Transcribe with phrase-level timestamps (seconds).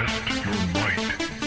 [0.00, 1.39] はい。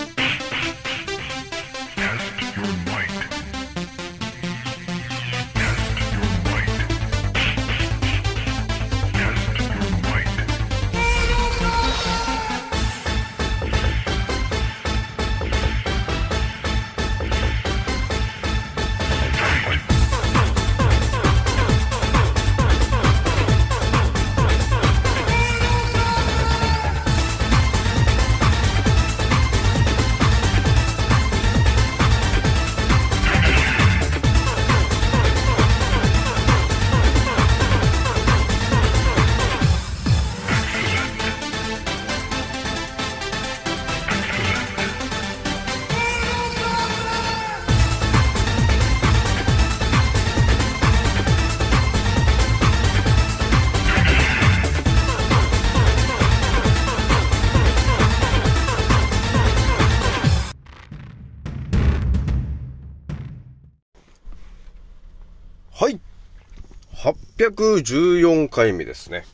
[67.49, 69.25] 814回目ですね。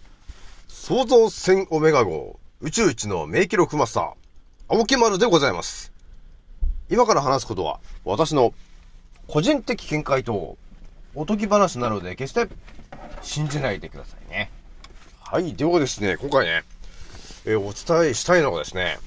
[0.67, 4.13] 創造船オメガ号宇宙一の名記録マスター、
[4.67, 5.93] 青木丸でございます。
[6.89, 8.55] 今から話すことは、私の
[9.27, 10.57] 個人的見解と
[11.13, 12.47] おとぎ話なので決して
[13.21, 14.49] 信じないでくださいね。
[15.19, 15.53] はい。
[15.53, 16.63] ではですね、今回ね、
[17.45, 18.97] えーお伝えしたいのがですね、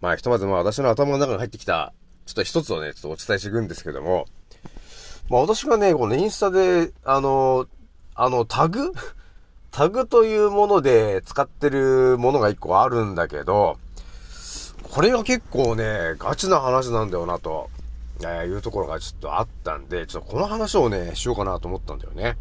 [0.00, 1.92] まあ、ひとまずまあ私の頭の中に入ってきた、
[2.26, 4.26] ちょっと一つをね、ちょっとお伝えしていくんですけども、
[5.28, 7.66] まあ私がね、このインスタで、あの、
[8.14, 8.92] あの、タグ？
[9.70, 13.78] タグというもので使ってるものが一個あるんだけど、
[14.82, 17.68] これが結構ね、ガチな話なんだよなと、
[18.20, 22.36] えーいうところがちょっとあったんで、ちょっとこの話をね、しようかなと思ったんだよね。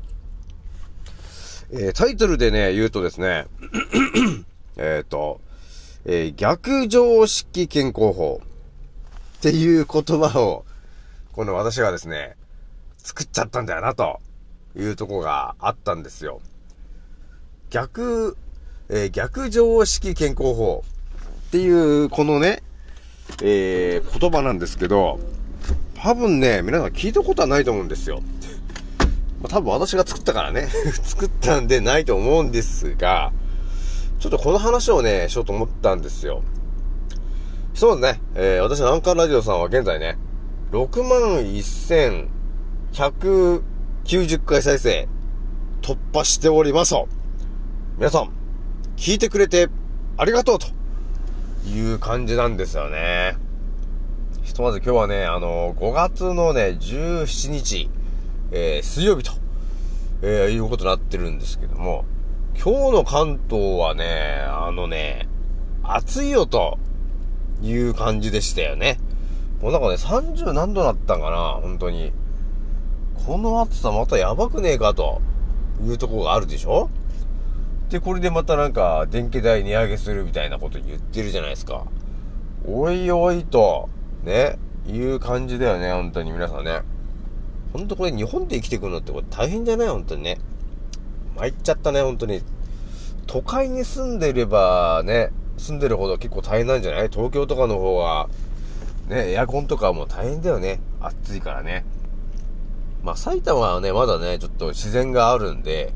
[1.72, 3.48] えータイトルでね、言うとですね、
[4.78, 5.42] えっと、
[6.06, 8.42] えー逆常識健康法
[9.38, 10.64] っていう言葉を、
[11.34, 12.38] この私がですね、
[13.08, 14.20] 作っちゃったんだよな、と
[14.76, 16.42] いうとこがあったんですよ。
[17.70, 18.36] 逆、
[18.90, 20.84] えー逆常識健康法
[21.48, 21.70] ってい
[22.04, 22.64] う、このね、
[23.42, 25.22] えー言葉なんですけど、
[25.96, 28.22] 多分ね、皆さん聞いたことはないと思うんですよ。
[29.48, 30.67] 多分私が作ったからね、
[31.02, 33.32] 作ったんでないと思うんですが、
[34.20, 36.44] ちょっとこの話をね、しようと思ったんですよ。
[37.73, 40.17] ひとまずね、えー私のアンカーラジオさんは現在ね、
[40.73, 41.56] 6万
[42.93, 45.08] 190回再生
[45.81, 46.95] 突破しております。
[47.98, 48.31] 皆さん、
[48.95, 49.70] 聞いてくれて
[50.17, 50.67] ありがとうと
[51.67, 53.37] いう感じなんですよね。
[54.43, 57.89] ひとまず今日はね、あの5月のね、17日、
[58.52, 59.31] えー水曜日と、
[60.21, 62.05] えーいうことになってるんですけども、
[62.55, 65.27] 今日の関東はね、あのね、
[65.83, 66.80] 暑いよと
[67.61, 68.98] いう感じでしたよね。
[69.61, 72.11] もうなんかね、30何度なったんかな、本当に。
[73.26, 75.22] この暑さまたやばくねえかと
[75.82, 76.89] いうとこがあるでしょ？
[77.89, 81.86] で、これでまたなんか電気代値上げするみたいなこと言ってるじゃないですか。
[82.66, 83.89] おいおいと、
[84.23, 84.58] ね、
[84.88, 86.82] いう感じだよね、本当に皆さんね。
[87.73, 89.88] ほんとこれ日本で生きていくのってこれ大変じゃない？
[89.89, 90.38] 本当にね。
[91.36, 92.42] 参っちゃったね、本当に。
[93.26, 97.10] 都会に住んでればね、住んでるほど結構大変なんじゃない？
[97.10, 98.30] 東京とかの方が、
[99.08, 100.80] ね、エアコンとかも大変だよね。
[100.99, 101.86] 暑いからね。
[103.04, 105.94] まあ埼玉はね、まだね、ちょっと自然があるんで、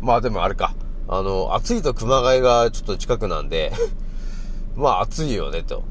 [0.00, 0.74] まあでもあれか。
[1.08, 3.72] あの、暑いと熊谷がちょっと近くなんで、
[4.76, 5.82] まあ暑いよね、と。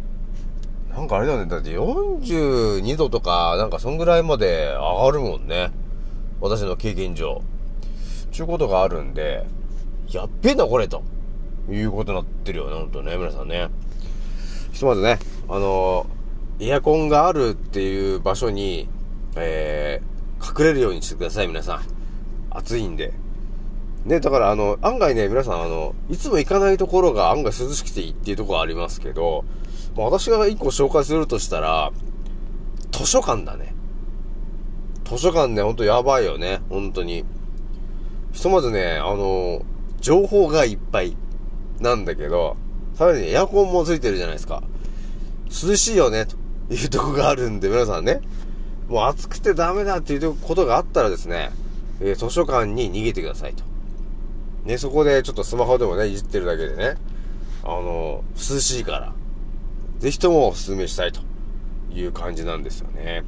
[0.89, 5.71] なんかあれだよね、だって42度とか、なんかそんぐらいまで上がるもんね。
[6.41, 7.41] 私の経験上。
[8.31, 9.45] ちゅうことがあるんで、
[10.09, 11.03] やっべえな、これ、と
[11.69, 13.69] いうことになってるよね、ほんとね、皆さんね。
[14.71, 16.07] ひとまずね、あの
[16.59, 18.87] エアコンがあるっていう場所に、
[19.35, 21.81] えー、隠れるようにしてください、皆さん。
[22.49, 23.13] 暑いんで。
[24.05, 29.45] ね、だからあの、案外ね、皆さんあの、いつも行かないところが案外涼しくていいっていうところありますけど、
[29.95, 31.91] まあ、私が一個紹介するとしたら、
[32.91, 33.75] 図書館だね。
[35.05, 37.25] 図書館ね、ほんとやばいよね、本当に。
[38.31, 39.63] ひとまずね、あの、
[39.99, 41.15] 情報がいっぱい
[41.79, 42.57] なんだけど、
[42.95, 44.63] さらにエアコンもついてるじゃないですか。
[45.49, 48.21] 涼しいよね、というとこがあるんで、皆さんね、
[48.91, 51.51] もう暑くてダメだっていうことがあったらですね、
[52.01, 53.63] えー図書館に逃げてくださいと。
[54.65, 56.97] ね、そこでちょっとスマホでもね、いじってるだけでね、
[57.63, 59.13] あの、涼しいから、
[59.99, 61.21] ぜひともお勧めしたいと
[61.93, 63.23] いう感じなんですよね。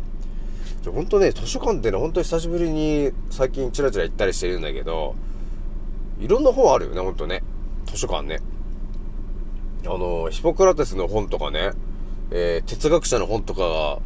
[0.81, 5.15] じゃ、ほんとね、図書館ってね、本当に久しぶりに最近チラチラ行ったりしてるんだけど、
[6.19, 7.41] いろんな本あるよね、ほんとね。
[7.85, 8.41] 図書館ね。
[9.85, 11.71] あの、ヒポクラテスの本とかね、
[12.31, 13.99] えー、哲学者の本とかが、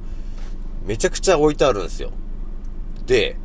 [0.88, 2.12] めちゃくちゃ置いてあるんですよ。
[3.06, 3.38] で、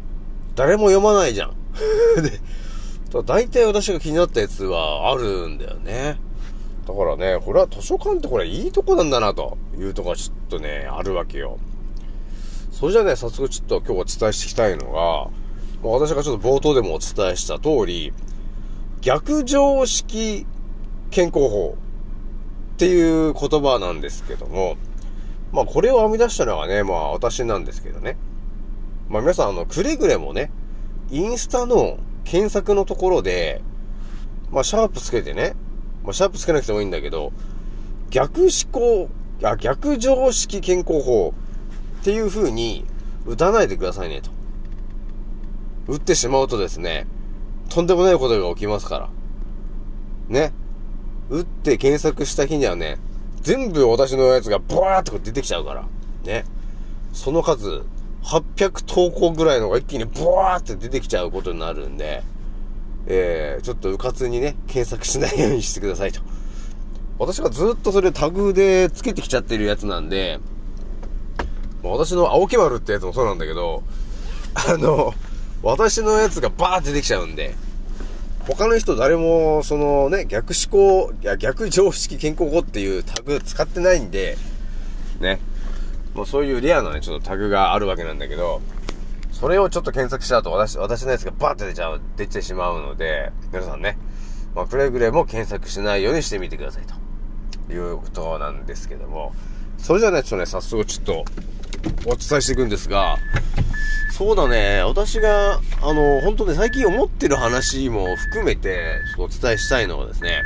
[0.55, 1.56] 誰も読まないじゃん。
[2.23, 2.41] で、
[3.25, 6.19] 大体私が気になったやつはあるんだよね。
[6.87, 11.59] だからね、これは図書館ってこれいいとこなんだなというとこがちょっとね、あるわけよ。
[12.71, 18.12] それじゃあね、早速ちょっと今日お伝えしていきたいのが、私がちょっと冒頭でもお伝えした通り、
[19.00, 20.47] 逆常識
[21.11, 21.77] 健康法
[22.75, 24.77] っていう言葉なんですけども、
[25.52, 28.16] まあこれを編み出したのはね、まあ私なんですけどね。
[29.08, 30.50] まあ皆さんあの、くれぐれもね、
[31.10, 33.62] インスタの検索のところで、
[34.50, 35.54] まあシャープつけてね、
[36.02, 37.32] まあシャープつけなくてもいいんだけど、
[38.10, 39.08] 逆思考、
[39.43, 41.34] あ、逆常識健康法
[42.00, 42.84] っていう風に
[43.26, 44.31] 打たないでくださいねと。
[45.87, 47.06] 打ってしまうとですね、
[47.69, 49.10] とんでもないことが起きますから。
[50.28, 50.52] ね。
[51.31, 52.98] 打って検索した日にはね、
[53.43, 55.85] 全部私のやつがブワーってこう出てきちゃうから。
[56.25, 56.44] ね。
[57.12, 57.83] その数、
[58.23, 62.23] 800投稿ぐらいのが一気にブワーって出てきちゃうことになるんで、
[63.06, 66.21] えー、ちょっと迂闊にね、検索しないようにしてくださいと。
[67.19, 70.39] 私がずっとそれタグでつけてきちゃってるやつなんで、
[71.83, 73.83] 私の青木丸ってやつもそうなんだけど、
[74.55, 75.15] あの、
[75.62, 77.55] 私のやつがバーって出てきちゃうんで、
[78.47, 84.37] 他の人誰も、そのね、逆思考、いや、逆常識健康法っていうタグ使ってないんで、
[85.21, 85.39] ね。
[86.15, 88.61] もうそういうレアなね、ちょっとタグがあるわけなんだけど、
[89.31, 93.97] それをちょっと検索しちゃうと私、私のやつがバーって出ちゃう、出てしまうので、皆さんね、
[94.55, 96.83] まあ、くれぐれも検索しないようにしてみてください
[97.67, 99.33] ということなんですけども、
[99.79, 101.25] それじゃあね、ちょっとね、早速ちょっと
[102.05, 103.19] お伝えしていくんですが、
[104.12, 104.82] そうだね。
[104.84, 110.43] 私が、あの、本当ね、最近思ってる話も含めて、ちょっとお伝えしたいのはですね、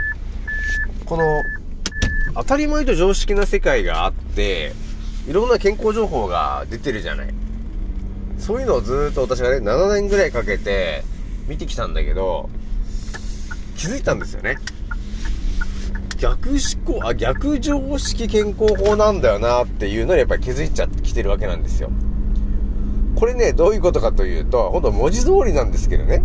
[1.04, 1.42] この、
[2.34, 4.72] 当たり前と常識な世界があって、
[5.28, 7.34] いろんな健康情報が出てるじゃない。
[8.38, 11.02] そういうのをずっと私がね、7年ぐらいかけて
[11.48, 12.48] 見てきたんだけど、
[13.76, 14.56] 気づいたんですよね。
[16.16, 21.90] 逆思考、あ、逆常識健康法なんだよなっていうのにやっぱり気づいちゃってきてるわけなんですよ。
[23.16, 26.22] これね、どういうことかというと、ほんと文字通りなんですけどね。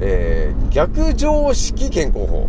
[0.00, 2.48] えー、逆常識健康法。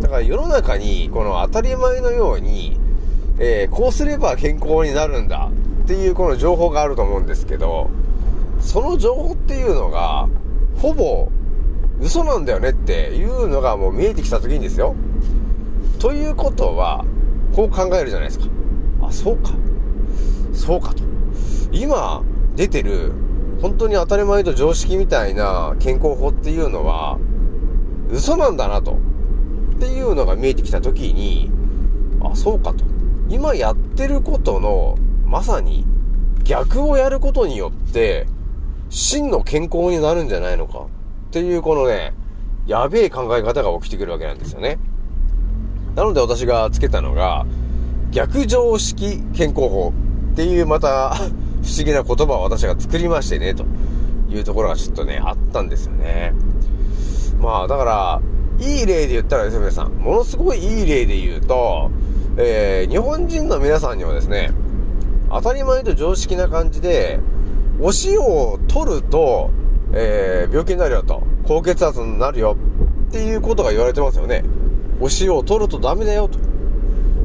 [0.00, 2.78] だから世の中に、この当たり前のように、
[3.38, 5.50] えー、こうすれば健康になるんだ
[5.84, 7.90] っていうこの情報があると思うんですけど、
[8.60, 10.28] その情報っていうのが、
[10.76, 11.28] ほぼ
[12.00, 14.94] 嘘なんだよねっていうのがもう見えてきた時にですよ。
[16.04, 17.02] ということは、
[17.56, 18.44] こう考えるじゃないですか。
[19.00, 19.52] あ、そうか。
[20.52, 21.02] そうかと。
[21.72, 22.22] 今、
[22.56, 23.12] 出てる、
[23.62, 27.18] 本当に当たり前と常識みたいな健康法っていうのは、
[28.10, 28.98] 嘘なんだなと。
[29.76, 31.50] っていうのが見えてきた時に、
[32.20, 32.84] あ、そうかと。
[33.30, 35.86] 今やってることの、まさに
[36.44, 38.26] 逆をやることによって、
[38.90, 40.80] 真の健康になるんじゃないのか。
[40.80, 42.12] っていうこのね、
[42.66, 44.78] やべえ考え方が起きてくるわけなんですよね。
[45.94, 47.46] なので私がつけたのが、
[48.10, 49.92] 逆常識健康法
[50.32, 51.14] っていうまた
[51.62, 53.64] 不思議な言葉を私が作りましてね、と
[54.28, 56.34] いうところがちょっとね、あったんですよね。
[57.40, 58.20] まあ、だから、
[58.58, 61.90] いい例で言ったらですね、皆さん、ものすごいいい例で言うと、
[62.36, 64.52] えー、日本人の皆さんにはですね、
[65.30, 67.20] 当たり前と常識な感じで、
[67.80, 69.50] お塩を取ると、
[69.92, 72.56] えー、病気になるよと、高血圧になるよ
[73.08, 74.44] っていうことが言われてますよね。
[75.00, 76.38] お塩を取るとダメだよと。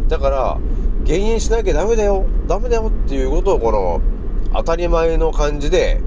[0.07, 0.57] だから、
[1.03, 4.01] 減塩しなきゃダメだよ、ダメだよっていうことをこの、
[4.53, 6.01] 当たり前の感じで、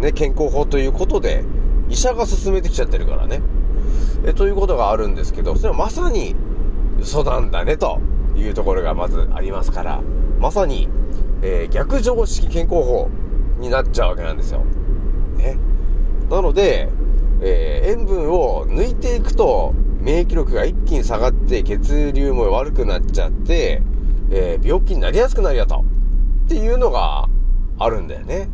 [0.00, 1.44] ね、健康法ということで、
[1.88, 3.40] 医者が進めてきちゃってるからね。
[4.24, 6.34] え、ということがあるんですけど、それはまさに
[7.00, 8.00] 嘘なんだね、と
[8.36, 10.02] いうところがまずありますから、
[10.38, 10.88] まさに、
[11.42, 13.08] えー、逆常識健康法
[13.58, 14.64] になっちゃうわけなんですよ。
[15.36, 15.58] ね。
[16.30, 16.90] なので、
[17.40, 19.74] えー、塩分を抜いていくと、
[20.06, 23.82] 免疫力が一気に下がって血流も悪くなっちゃって、
[24.30, 25.84] えー、病気になりやすくなるよと。
[26.44, 27.26] っていうのが
[27.80, 28.48] あるんだよね。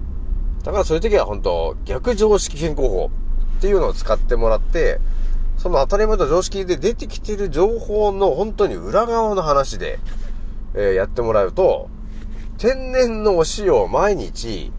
[0.64, 3.10] だからそういう時は本当逆常識健康法
[3.58, 4.98] っていうのを使ってもらって、
[5.58, 9.98] その当たり前と常識で出てきてる情報の本当に裏側の話で、
[10.72, 11.90] えー、やってもらうと、
[12.56, 14.72] 天然のお塩を毎日、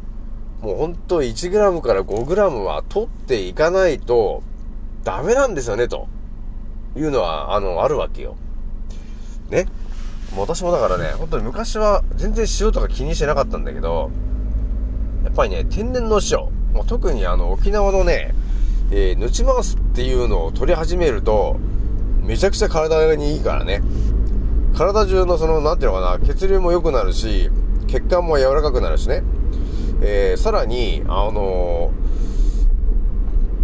[0.60, 4.42] もう本当 1g から 5g は取っていかないと
[5.04, 6.08] ダメなんですよね、と
[6.96, 8.36] いうのは、あの、あるわけよ。
[9.50, 9.68] ね。
[10.34, 14.12] も私もだからね、本当に昔は全然塩とか気にしてなかったんだけど、
[15.24, 16.40] やっぱりね、天然の塩、
[16.74, 18.34] もう特にあの、沖縄のね、
[18.92, 21.58] えー、ヌチマースっていうのを取り始めると、
[22.22, 23.82] めちゃくちゃ体にいいからね。
[24.76, 27.50] 体中のその、なんていうのかな、血流も良くなるし、
[27.88, 29.24] 血管も柔らかくなるしね。
[30.02, 31.92] えー、さらに、あの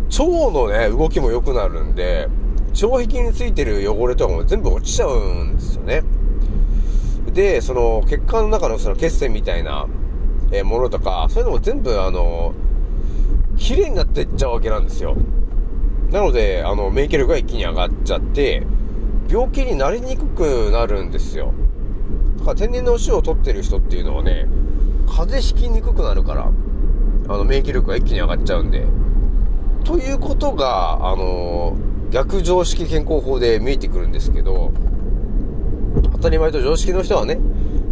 [0.09, 2.29] ー、腸のね、動きも良くなるんで、
[2.85, 6.03] 腸壁についてる汚れとかも全部落ちちゃうんですよね。
[7.33, 9.87] で、その血管の中のその血栓みたいな、
[10.51, 12.53] え、ものとか、そういうのも全部あの、
[13.57, 15.15] 綺麗になってっちゃうわけなんですよ。
[16.11, 18.65] なので、あの、免疫力が一気に上がっちゃって、
[19.29, 21.53] 病気になりにくくなるんですよ。
[22.39, 24.47] だから天然のお塩を取ってる人っていうのはね、
[25.07, 26.51] 風邪ひきにくくなるから、
[27.27, 28.85] あの、免疫力が一気に上がっちゃうんで。
[29.83, 34.71] ということが、あのー、逆常識健康法で見えてくるんですけど、
[36.13, 37.39] 当たり前と常識の人はね、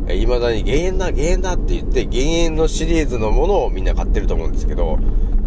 [0.07, 4.97] え未だに減塩だ、減塩だって言って、減塩のシリーズのものをみんな買ってると思うんですけど、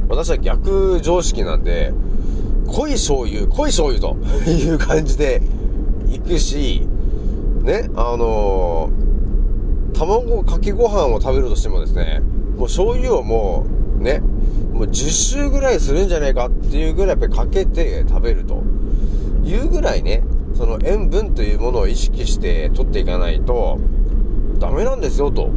[0.09, 1.93] 私は逆常識なんで、
[2.67, 4.17] 濃い醤油、濃い醤油と
[4.51, 5.43] いう感じで
[6.09, 6.87] 行くし、
[7.63, 12.21] ね、あのー、卵かけご飯を食べるとしてもですね、
[12.57, 13.67] もう醤油をも
[13.99, 14.23] う、ね、
[14.81, 18.63] もう10周ぐらいするんじゃないかっていうぐらいやっぱりかけて食べると
[19.45, 20.23] いうぐらいね、
[20.57, 23.79] その塩分というものを意識して取っていかないと
[24.59, 25.51] ダメなんですよと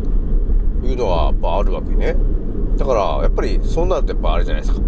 [0.84, 2.18] いうのはやっぱあるわけね。
[2.76, 4.82] だからやっぱりそうなるとやっぱあれじゃないですか。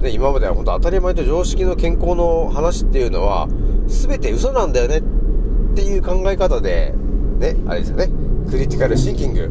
[0.00, 3.48] で、今までは本当当たり前と常識の健康の話っていうのは、
[3.88, 6.94] 全て嘘なんだよねっていう考え方で、
[7.40, 8.08] ね、あれですよね、
[8.48, 9.50] クリティカルシンキング。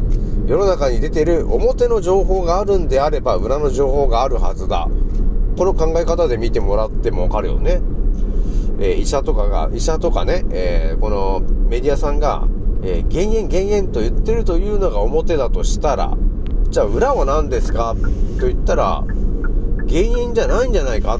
[0.52, 4.86] 世の中に出てる表の情報があるんであれば、裏の情報があるはずだ。
[5.56, 7.80] この考え方で見てもらってもわかるよね。
[8.78, 11.40] えー、医者とかが、医者とかね、えー、この
[11.70, 12.46] メディアさんが、
[12.82, 16.14] え、減塩減塩と言ってるというのが表だとしたら、
[16.68, 17.96] じゃあ裏は何ですか？
[18.38, 19.04] と言ったら、
[19.88, 21.16] 原因じゃないんじゃないか？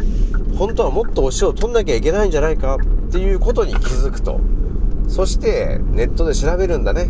[0.59, 2.75] 本当はもっとお塩を取んなきゃいけないんじゃないか？
[2.75, 4.41] っていうことに気づくと。
[5.09, 7.09] そしてネットで調べるんだね。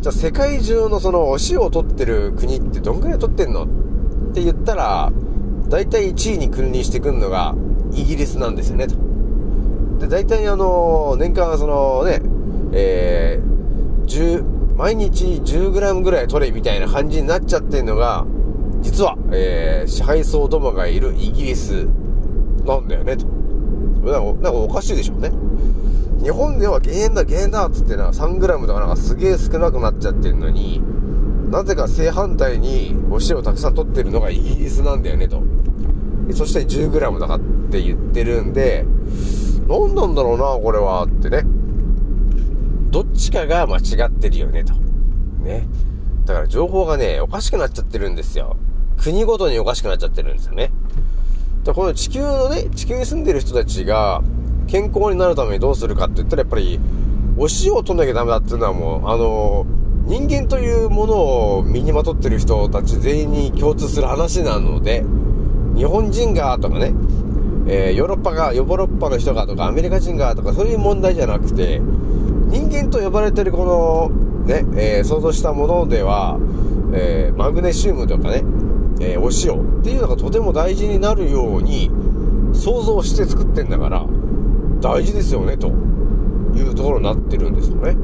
[0.00, 5.12] じゃあ世界中のそのお塩を取ってる国ってどんくらい取ってんのって言ったら、
[5.68, 7.54] 大体1位に君臨してくるのが
[7.92, 8.94] イギリスなんですよね、と。
[9.98, 12.22] で、大体あの、年間そのね、
[12.72, 18.24] えー、10、毎日 10g ぐらい取れみたいな感じになっちゃってるのが、
[18.80, 21.86] 実は、えー、支配層どもがいるイギリス
[22.64, 23.26] なんだよね、と。
[23.26, 25.30] なんか、なんかおかしいでしょうね。
[26.22, 30.82] 日本では減塩だ、減塩だっつってな、3g とかなんかすげえ少なくなっちゃってるのに、
[31.50, 35.42] なぜか正反対にお塩をたくさん取ってるのがイギリスなんだよね、と。
[36.32, 38.84] そして 10g だかって言ってるんで、
[39.66, 41.44] 何なんだろうな、これは、ってね。
[42.90, 44.74] どっちかが間違ってるよね、と。
[45.42, 45.66] ね。
[46.26, 48.56] だから情報がね、おかしくなっちゃってるんですよ。
[48.98, 50.70] 国ごとにおかしくなっちゃってるんですよね。
[51.64, 54.22] で、この地球のね、地球に住んでる人たちが
[54.70, 56.78] 健康になるためにどうするかって言ったらやっぱり、
[57.36, 59.66] お塩を取んなきゃダメだっていうのはもう、あの
[60.06, 61.14] 人間というもの
[61.58, 65.04] を身にまとってる人たち全員に共通する話なので、
[65.74, 66.94] 日本人がとかね、
[67.66, 71.80] えー、ヨーロッパが、ヨーロッパの人がとか、アメリカ人がとか、そういう問題じゃなくて、
[72.48, 76.38] 人間と呼ばれてるこの、ね、えー、想像したものでは、
[76.92, 78.44] えー、マグネシウムとかね、
[79.00, 81.90] え、お塩っていうのがとても大事になるように
[82.52, 84.06] 想像して作ってんだから
[84.80, 85.68] 大事ですよねと。
[85.68, 87.94] いうところになってるんですよね。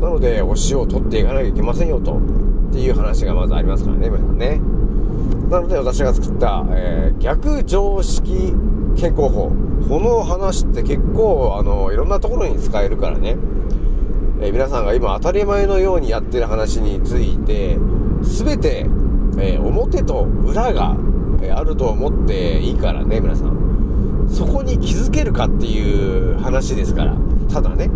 [0.00, 2.16] なのでお塩を取っていかなきゃいけませんよと。
[2.16, 4.60] っていう話がまずありますからね皆さんね。
[5.50, 8.54] なので私が作った、えー、逆常識
[8.96, 9.52] 健康法。
[9.88, 13.36] この話って結構あのいろんなところに使えるからね、
[14.40, 17.78] えー、皆さんが今当たり前のようにやってる話について
[18.22, 18.86] 全て
[19.38, 20.96] えー、表と裏が、
[21.54, 23.71] あると思っていいからね、皆さん。
[24.32, 27.16] そこに気づけるかっていう話ですから。
[27.52, 27.90] ただね。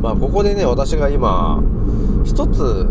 [0.00, 1.60] まあ、ここでね、私が今、
[2.24, 2.86] 一つ、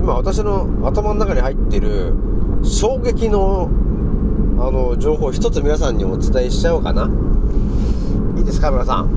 [0.00, 2.12] 今私の頭の中に入ってる
[2.62, 3.68] 衝撃の、
[4.58, 7.10] あの、情報一つ皆さんにお伝えしちゃおうかな。
[8.36, 9.10] いいですか、皆さん。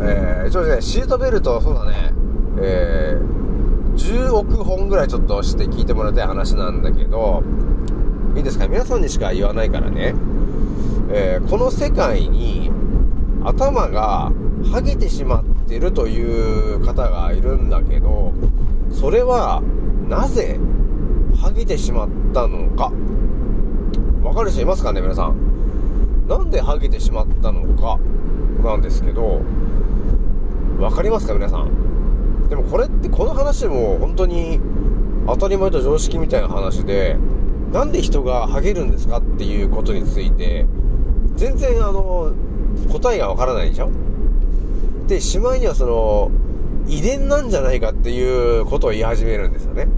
[0.00, 2.12] えー、ちょっとね、シートベルト、そうだね、
[2.60, 7.42] えー、10億本ぐらいちょっとして聞いてもらいたい話なんだけど、
[8.36, 8.68] いいですか？
[8.68, 10.14] 皆さんにしか言わないからね。
[11.10, 12.70] えー、この世界に
[13.44, 14.32] 頭が
[14.62, 18.32] 剥げてしまってるという方がいるんだけど、
[18.90, 19.62] それは
[20.08, 20.58] なぜ
[21.34, 22.92] 剥げてしまったのか？
[24.22, 26.26] わかる人いますかね皆さん？
[26.26, 27.98] なんで剥げてしまったのか
[28.62, 29.42] なんですけど、
[30.78, 32.48] わかりますか皆さん？
[32.48, 34.60] でもこれってこの話も本当に
[35.26, 37.18] 当たり前と常識みたいな話で
[37.72, 40.66] なんで人がハゲるんですかっていうことについて
[41.36, 42.32] 全然あの
[42.90, 43.90] 答えがわからないでしょ？
[45.06, 46.30] でしまいにはその
[46.86, 49.88] 遺伝なんじゃないかっていうことを言い始めるんですよね。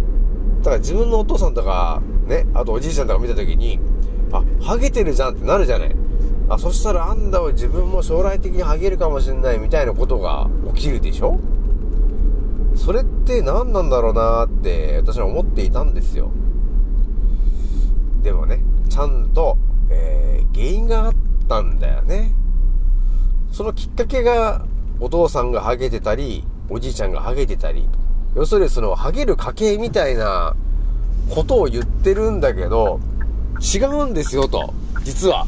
[0.58, 3.78] だから自分のお父さんとか、ね、あとおじいちゃんとか見たときに、
[4.32, 5.96] あ、ハゲてるじゃんってなるじゃない。
[6.48, 11.38] あ、そしたらあんだを自分も将来的にハゲるかもしれないみたいなことが起きるでしょ？
[12.76, 16.30] それって何なんだろうなって私は思っていたんですよ。
[18.22, 19.56] でもね、ちゃんと、
[19.90, 21.14] えー、原因があっ
[21.48, 22.32] たんだよね。
[23.52, 24.64] そのきっかけが、
[25.00, 27.88] お父さんがハゲてたり、おじいちゃんがハゲてたり、
[28.34, 30.54] 要するにそのハゲる家系みたいな
[31.30, 33.00] ことを言ってるんだけど、
[33.60, 34.74] 違うんですよと、
[35.04, 35.46] 実は。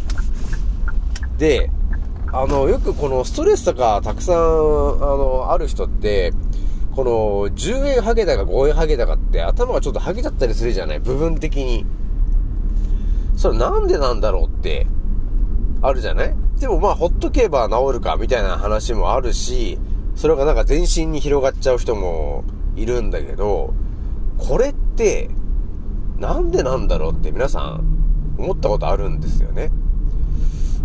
[1.38, 1.70] で、
[2.32, 6.32] あの、よくこのストレスとかたくさん、あの、ある人って、
[6.94, 7.10] この、
[7.54, 11.86] 10円ハゲだか5円ハゲだかって頭がちょっとハゲちゃったりするじゃない部分的に。
[13.36, 14.86] それなんでなんだろうって、
[15.80, 16.34] あるじゃない？
[16.58, 19.78] でもまあ、ほっとけば治るかみたいな話もあるし、
[20.16, 22.44] それがなんか全身に広がっちゃう人も
[22.74, 23.74] いるんだけど、
[24.38, 25.30] これって、
[26.18, 29.70] なんでなんだろうって皆さん思ったことあるんですよね。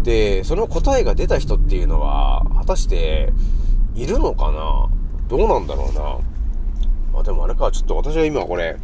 [0.04, 3.34] で、その答えが出た人っていうのは、果たして
[3.96, 4.90] いるのかな？
[5.28, 6.20] どうなんだろうな？
[7.14, 8.78] まあでもあれか、ちょっと私は今これ、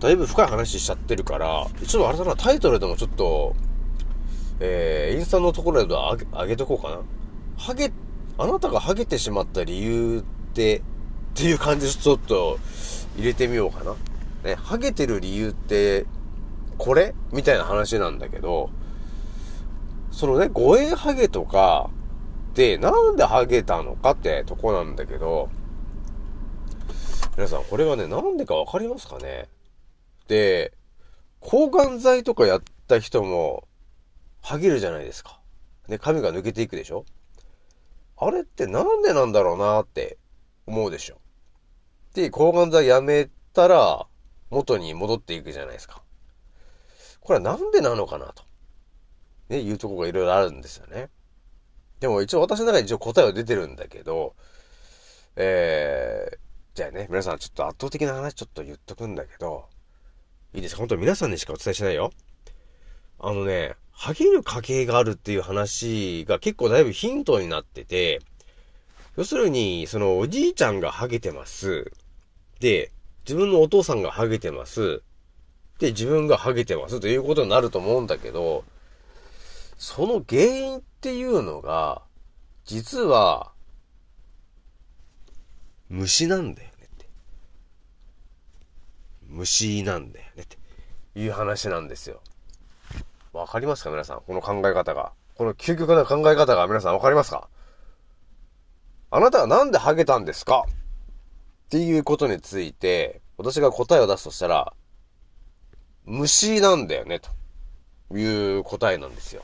[0.00, 3.54] だいぶ深い話しちゃってるから、ちょっとあれだな、タイトルでもちょっと、
[4.60, 6.98] えー、インスタのところで上げ、上げとこうかな。
[7.56, 7.90] ハゲ、
[8.38, 10.82] あなたがハゲてしまった理由って、っ
[11.34, 12.58] ていう感じでちょっと
[13.16, 13.94] 入れてみようかな。
[14.44, 16.06] ね、ハゲてる理由って、
[16.78, 18.70] これみたいな話なんだけど、
[20.10, 21.90] そのね、護衛ハゲとか、
[22.54, 25.48] で、なんでハゲたのかってとこなんだけど、
[27.36, 29.48] 皆さん、これはね、なんでかわかりますかね？
[30.26, 30.72] で、
[31.38, 33.68] 抗がん剤とかやった人も、
[34.40, 35.40] ハゲるじゃないですか。
[35.88, 37.04] ね、髪が抜けていくでしょ？
[38.16, 40.18] あれってなんでなんだろうなって
[40.66, 41.18] 思うでしょ。
[42.14, 44.06] で、抗がん剤やめたら、
[44.50, 46.02] 元に戻っていくじゃないですか。
[47.20, 48.44] これはなんでなのかなと。
[49.48, 51.08] ね、いうとこがいろいろあるんですよね。
[51.98, 54.34] でも一応私の中に一応答えは出てるんだけど、
[55.36, 56.38] えー、
[56.74, 59.68] じゃあね、皆さんちょっと圧倒的な話ちょっと言っとくんだけど、
[60.54, 60.78] いいですか？
[60.78, 62.10] 本当皆さんにしかお伝えしないよ。
[63.22, 68.20] あのね、ハゲる家系があるっていう話が結構だいぶヒントになってて、
[69.16, 71.92] 要するに、そのおじいちゃんがハゲてます。
[72.60, 72.92] で、
[73.26, 75.02] 自分のお父さんがハゲてます。
[75.78, 78.64] で、自分がハゲてますということになると思うんだけど、
[79.76, 82.00] その原因っていうのが、
[82.64, 83.52] 実は、
[85.90, 87.06] 虫なんだよねって。
[89.28, 90.56] 虫なんだよねって
[91.16, 92.22] いう話なんですよ。
[93.32, 94.22] わかりますか皆さん？
[94.26, 95.12] この考え方が。
[95.36, 97.48] この究極な考え方が皆さんわかりますか？
[99.10, 100.64] あなたはなんでハゲたんですか？
[100.68, 104.72] っていうことについて、私が答えを出すとしたら、
[106.04, 109.42] 虫なんだよね、という答えなんですよ。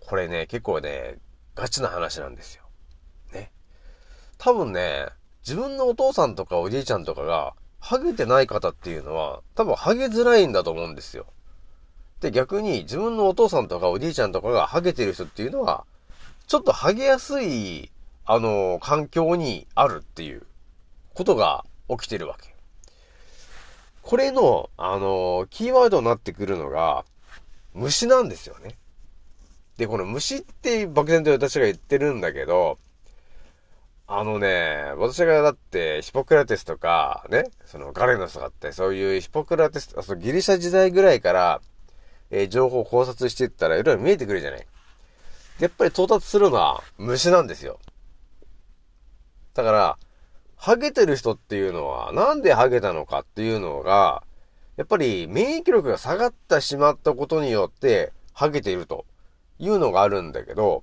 [0.00, 1.18] これね、結構ね、
[1.54, 2.64] ガチな話なんですよ。
[3.32, 3.52] ね。
[4.38, 5.08] 多分ね、
[5.42, 11.26] 自分のお父さんとかおじいちゃんとかが、ハゲてない方っていうのは、多分ハゲづらいんだと思うんですよ。
[12.26, 15.84] で、逆に自分のお父さんとかおじいちゃんとかがハゲてる人っていうのは、
[16.48, 17.92] ちょっとハゲやすい、
[18.24, 20.42] あの、環境にあるっていう
[21.14, 22.52] ことが起きてるわけ。
[24.02, 27.04] これの、あの、キーワードになってくるのが、
[27.74, 28.76] 虫なんですよね。
[29.76, 32.78] で、この虫って漠然と私が言ってるんだけど、
[34.08, 41.60] あのね、私がだってヒポクラテスとか、ね、そのガレノスとかって、そういうヒポクラテス、そのギリシャ時代ぐらいから、
[42.30, 44.66] えー、情報を考察していったらいろいろ見えてくるじゃない。
[45.58, 47.78] やっぱり到達するのは虫なんですよ。
[49.54, 49.98] だから、
[50.56, 54.22] ハゲてる人っていうのは、なんでハゲたのかっていうのが、
[54.76, 59.06] やっぱり免疫力が下がってしまったことによって、ハゲていると
[59.58, 60.82] いうのがあるんだけど、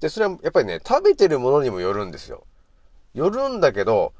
[0.00, 2.44] で、それはやっぱりね、食べてるものにもよるんですよ。
[3.14, 4.12] よるんだけど、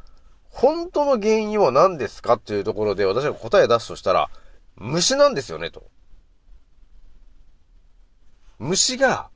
[0.51, 4.31] 本当の原因は何ですかっていうところで私が答え出すとしたら、
[4.77, 5.85] 虫なんですよね、と。
[8.59, 9.31] 虫が、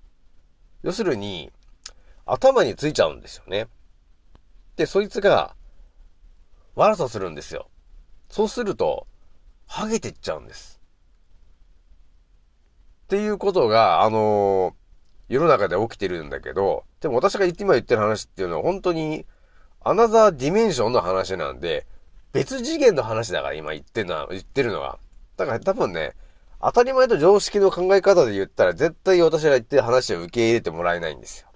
[0.83, 1.53] 要するに、
[2.27, 3.69] 頭についちゃうんですよね。
[4.77, 5.55] で、そいつが、
[6.75, 7.69] 悪さするんですよ。
[8.29, 9.07] そうすると、
[9.67, 10.81] ハゲてっちゃうんです。
[13.05, 19.27] っていうことが、あのー、世の中で起きてるんだけど、でも私が今言ってる話っていうのは本当に、
[19.85, 21.87] another dimension の話なんで、
[22.33, 24.99] 別次元の話だから今言ってんのは、言ってるのは。
[25.37, 26.15] だから多分ね、
[26.62, 31.48] 当たり前と常識の考え方で言ったら絶対私が言って話を受け入れてもらえないんですよ。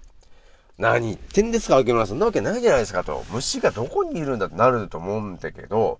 [0.77, 2.07] 何言ってんですか、秋村さん。
[2.09, 3.23] そんなわけないじゃないですかと。
[3.31, 5.99] 虫がどこにいるんだってなると思うんだけど、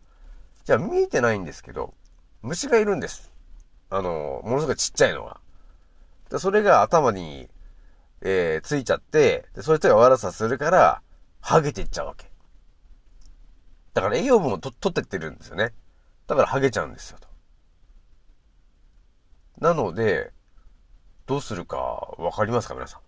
[0.66, 1.94] じゃあ見えてないんですけど、
[2.42, 3.32] 虫がいるんです。
[3.90, 5.40] あの、ものすごいちっちゃいのが。
[6.30, 7.48] でそれが頭に、
[8.22, 11.02] えー、ついちゃって、で、そいつが悪さするから、
[11.42, 12.30] 剥げていっちゃうわけ。
[13.94, 15.74] だから栄養分を取ってってるんですよね。
[16.28, 17.27] だから剥げちゃうんですよと。
[19.60, 20.32] なので、
[21.26, 21.78] どうするか
[22.18, 23.02] わかりますか皆さん？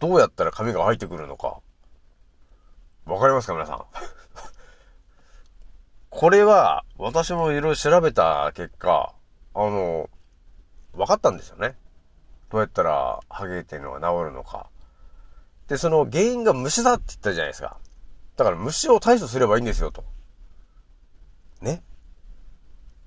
[0.00, 1.60] どうやったら髪が生えてくるのか？
[3.06, 3.84] わかりますか皆さん？
[6.10, 9.14] これは、私もいろいろ調べた結果、
[9.54, 10.08] あの、
[10.94, 11.76] 分かったんですよね。
[12.50, 14.70] どうやったら、ハゲっていうのが治るのか。
[15.68, 17.78] で、その原因が虫だって言ったじゃないですか。
[18.36, 20.04] だから虫を対処すればいいんですよ、と。
[21.60, 21.82] ね？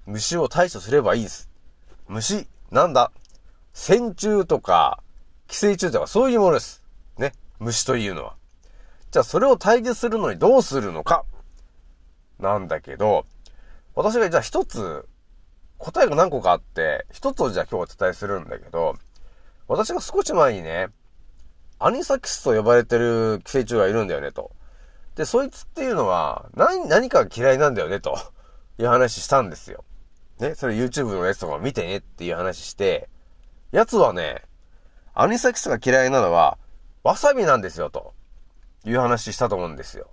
[0.06, 1.51] 虫を対処すればいいです。
[2.12, 3.10] 虫、なんだ？
[3.72, 5.02] 線虫とか、
[5.48, 6.84] 寄生虫とかそういうものです。
[7.18, 7.32] ね。
[7.60, 8.36] 虫というのは。
[9.12, 11.24] じゃあそれを退治するのにどうするのか
[12.38, 13.26] なんだけど、
[13.96, 15.08] 私がじゃあ一つ、
[15.78, 18.96] 答えが何個かあって、一つをじゃあ今日お伝えするんだけど、
[19.70, 20.88] 私が少し前にね、
[21.80, 24.52] アニサキスと呼ばれてる寄生虫がいるんだよね、と。
[25.16, 28.18] で、そいつっていうのは、何、何か嫌いなんだよね、と
[28.80, 29.86] いう話したんですよ。
[30.42, 33.10] ね、それ YouTube のやつとか見てねっていう話して、
[33.72, 34.42] やつはね、
[35.14, 36.58] アニサキスが嫌いなのは、
[37.04, 38.14] わさびなんですよ、と
[38.84, 40.10] いう話したと思うんですよ。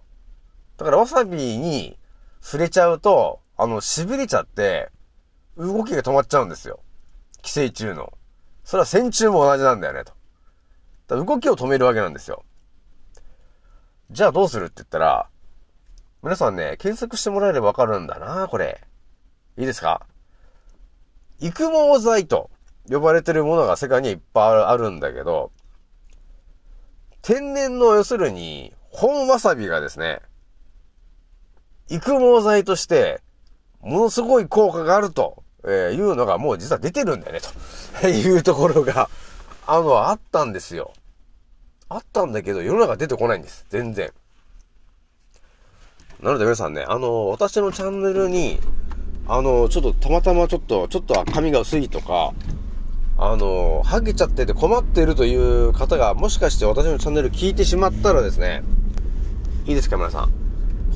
[0.76, 1.98] だからわさびに
[2.42, 4.90] 触れちゃうと、あの、痺れちゃって、
[5.56, 6.80] 動きが止まっちゃうんですよ。
[7.42, 8.12] 寄生虫の。
[8.64, 10.12] それは線虫も同じなんだよね、と。
[11.08, 12.44] だ動きを止めるわけなんですよ。
[14.10, 15.30] じゃあどうするって言ったら、
[16.22, 18.82] 皆さんね、検索してもらえればわかるんだな、これ。
[19.56, 20.06] いいですか？
[21.40, 22.50] 育毛剤と
[22.88, 25.52] 呼ばれてるものが世界にいっぱいあるんだけど、
[27.22, 30.20] 天然の要するに、本わさびがですね、
[31.88, 33.20] 育毛剤として、
[33.80, 37.40] ものすごい効果があると、えいうのがもう実は出てるんだよね、
[38.00, 39.08] と いうところが、
[39.66, 40.92] あの、あったんですよ。
[41.88, 43.66] あったんだけど、世の中出てこないんです。
[43.70, 44.12] 全然。
[46.20, 48.60] なので皆さんね、あの、私のチャンネルに、
[49.28, 52.32] あの、ちょっとたまたまちょっと、ちょっと髪が薄いとか、
[53.18, 58.62] あの、ハゲちゃってて困っているという方が、もしかして私のチャンネル聞いてしまったらですね、
[59.66, 60.30] いいですか皆さん。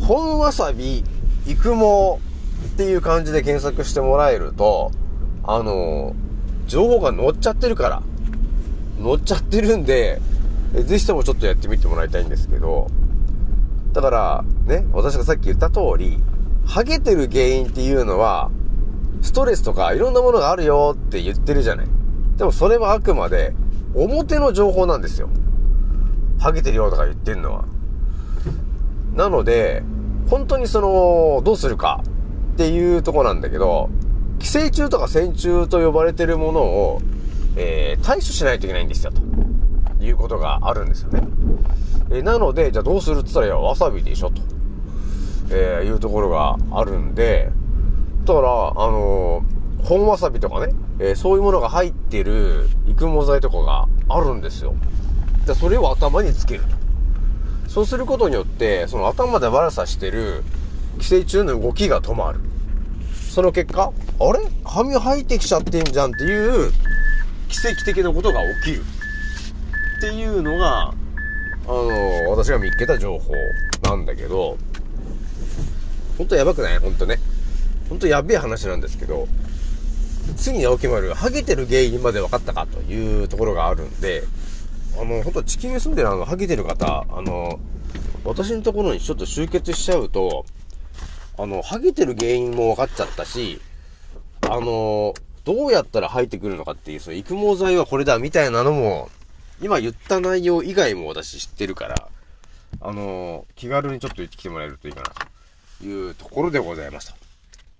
[0.01, 1.05] 本わさび、
[1.47, 2.19] 育毛
[2.67, 4.93] っていう感じで検索してもらえると、
[5.45, 6.15] あの、
[6.67, 8.03] 情報が載っちゃってるから、
[9.03, 10.23] 載っちゃってるんで、
[10.73, 12.87] ぜひともちょっとやってみてもらいたいんですけど、
[13.93, 16.19] だから、ね、私がさっき言った通り、
[16.67, 18.51] ハゲてる原因っていうのは、
[19.21, 21.87] ストレスとかいろんなものがあるよって言ってるじゃない。
[22.37, 23.55] でもそれはあくまで、
[23.95, 25.29] 表の情報なんですよ。
[26.39, 27.65] ハゲてるよとか言ってんのは。
[29.15, 29.83] なので、
[30.29, 32.03] 本当にその、どうするか
[32.55, 33.91] っていうとこなんだけど、
[34.39, 37.01] 寄生虫とか線虫と呼ばれてるものを、
[37.57, 41.23] えー、対処しないといけないんですよ、ということがあるんですよね。
[42.11, 44.43] えー、なので、じゃあどうするって言ったら、いや、わさびでしょ、と、
[45.51, 47.51] えー、いうところがあるんで、
[48.25, 54.75] だから、あのー、本わさびとかね、えそういうものが入ってる育毛剤とかがあるんですよ。
[55.47, 56.69] で、それを頭につけると。
[57.69, 60.45] そうすることによって、その頭で悪さしてる
[61.01, 62.39] 寄生虫の動きが止まる。
[63.31, 64.41] その結果、あれ？
[64.65, 66.71] 髪生えてきちゃってんじゃんっていう
[67.49, 68.83] 奇跡的なことが起きる。
[69.99, 70.95] っていうのが、あ
[71.67, 73.33] の、私が見っけた情報
[73.83, 74.59] なんだけど、
[76.23, 76.79] ほんとやばくない？
[76.79, 77.19] ほんとね。
[77.89, 79.27] ほんとやべえ話なんですけど、
[80.37, 84.23] 次に青木丸が、ハゲてる原因まで分かったかというところがあるんで、
[85.01, 87.59] あの、本当地球に住んでるあの、ハゲてる方、あの、
[88.25, 90.47] 私のところにちょっと集結しちゃうと、
[91.37, 93.61] あの、ハゲてる原因も分かっちゃったし、
[94.43, 99.11] あの、どうやったら生えてくるのかっていう、その育毛剤はこれだみたいなのも、
[99.61, 102.09] 今言った内容以外も私知ってるから、
[102.81, 105.11] あの、気軽にちょっと言ってきてもらえるといいかな、
[105.83, 107.15] いうところでございました。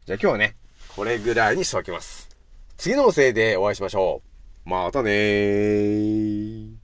[0.07, 0.57] じゃあ今日はね、
[0.95, 2.29] これぐらいにしておきます。
[2.77, 4.23] 次のせいでお会いしましょ
[4.67, 4.69] う。
[4.69, 6.83] またねー。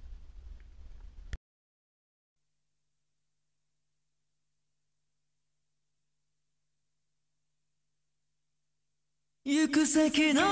[9.44, 10.48] 行く先のな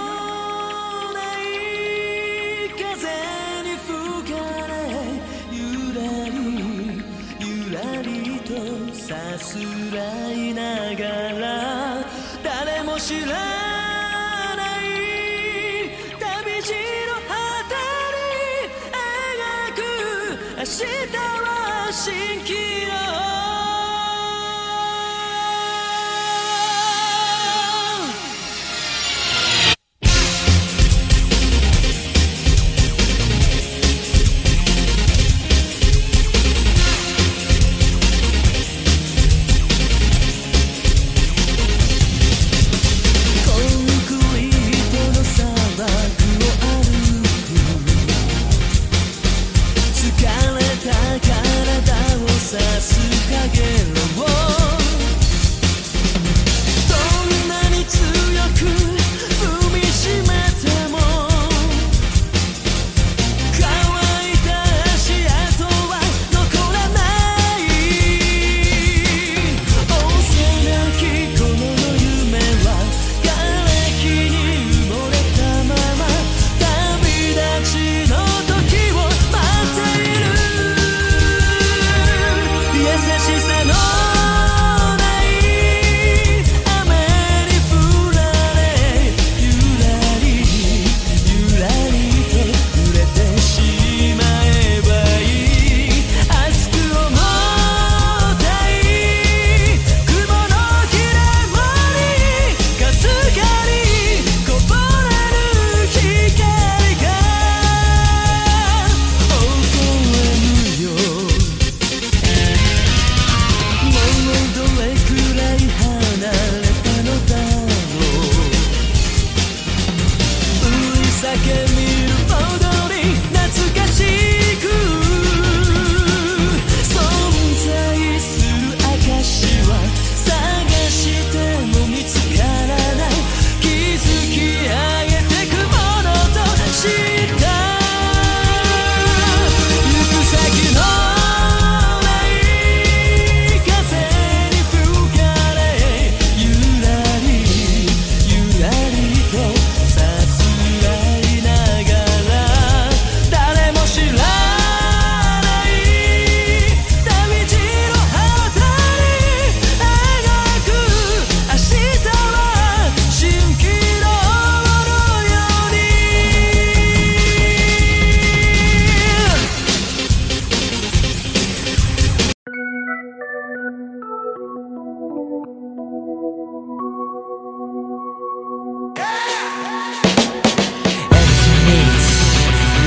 [1.38, 1.50] い
[2.70, 2.82] 風
[3.62, 3.92] に吹
[4.32, 4.72] かれ
[5.52, 5.58] ゆ
[5.92, 6.00] ら
[6.30, 6.34] り
[7.38, 8.08] ゆらり
[8.40, 8.50] と
[8.94, 9.58] さす
[9.94, 10.25] らい
[10.96, 12.04] がら
[12.42, 13.34] 誰も知らな
[14.80, 14.88] い
[16.18, 16.72] 旅路
[17.06, 17.36] の果
[17.68, 17.76] て
[18.14, 19.78] に描く
[20.56, 20.84] 明日
[21.42, 22.04] は蜃
[22.44, 22.50] 気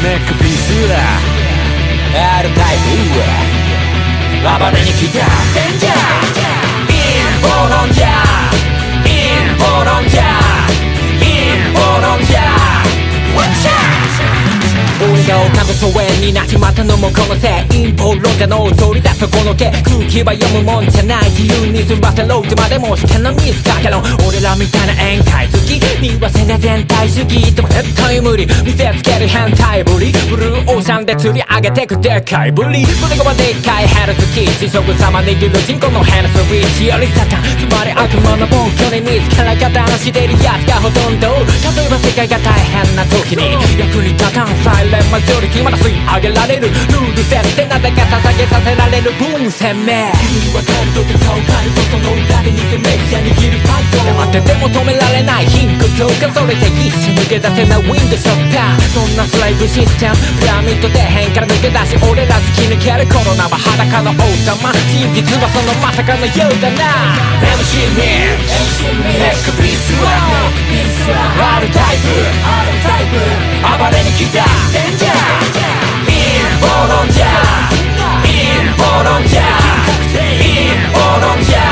[0.01, 0.95] ネックピースだ
[2.39, 2.77] R タイ
[3.11, 3.19] プ
[4.45, 5.19] は暴れに来た
[5.53, 5.93] デンジャー
[6.87, 9.11] インボロンジャーイ
[9.43, 10.23] ンボロンジャー
[11.19, 11.27] イ
[11.67, 12.87] ンボロンジャー
[13.35, 15.35] Watch out 俺が
[15.79, 46.61] 疎遠になっちまったのもこのせい陰謀論者の通りだそこのけ空気は読むもんじゃない自由に済ませろってまでも試験のミスだけど俺らみたいな宴会好き見忘れ全体主義でも絶対無理見せつける変態ぶりブルーオーシャンで釣り上げてくでかいぶり胸がまでっかいヘルツキー地食様握る人口のヘルスウィッチよりサタンつまり悪魔の暴挙に見つから方のしてるやつがほとんど例えば世界が大変な時に役に立たんサイレンマジョリティまだ吸い上げられる。
[46.61, 49.11] ルール設定なぜか捧げさせられる。
[49.13, 49.85] 分鮮明。
[49.85, 52.28] 君にわかると顔変えるとその
[52.69, 70.13] 裏で偽メディア握るタイトル黙ってても止められない貧困強化それで一緒抜け出せないウィンドショッターそんなスライブシステムピラミッド底辺から抜け出し俺ら突き抜けるコロナは裸の王様真実はそのまさかのようだな MC ミックネックピースは
[71.57, 72.29] R タイプ
[73.65, 75.57] 暴れに来たデンジャー
[76.05, 81.68] インボロンジャーインボロンジャーインボロンジャー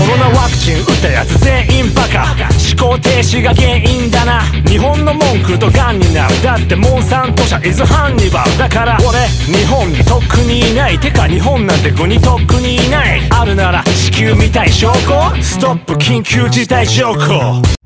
[0.00, 2.34] コロナワクチン打ったやつ全員バカ。
[2.74, 4.40] 思考停止が原因だな。
[4.66, 6.42] 日本の文句とガンになる。
[6.42, 8.98] だってモンサント社イズハンニバルだから。
[9.06, 10.98] 俺日本にとっくにいない。
[10.98, 13.20] てか日本なんて国とっくにいない。
[13.28, 15.42] あるなら地球みたい証拠。
[15.42, 17.79] ストップ緊急事態証拠。